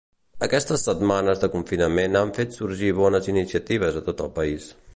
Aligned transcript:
Aquestes 0.45 0.85
setmanes 0.87 1.43
de 1.43 1.49
confinament 1.55 2.17
han 2.21 2.31
fet 2.37 2.57
sorgir 2.59 2.89
bones 3.01 3.29
iniciatives 3.35 4.01
a 4.01 4.03
tot 4.09 4.25
el 4.29 4.33
país. 4.41 4.71